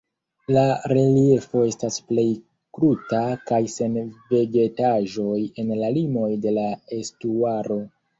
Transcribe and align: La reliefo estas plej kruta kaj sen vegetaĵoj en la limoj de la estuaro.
La 0.55 0.61
reliefo 0.91 1.59
estas 1.71 1.99
plej 2.11 2.23
kruta 2.77 3.19
kaj 3.51 3.59
sen 3.73 3.99
vegetaĵoj 4.31 5.37
en 5.65 5.69
la 5.83 5.91
limoj 5.99 6.31
de 6.47 6.55
la 6.57 6.65
estuaro. 6.99 7.79